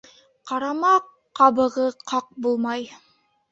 Ҡарама 0.53 0.93
ҡабығы 1.41 1.87
ҡаҡ 2.15 2.35
булмай 2.47 2.91